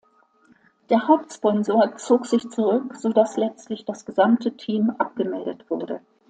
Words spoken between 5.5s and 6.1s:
wurde.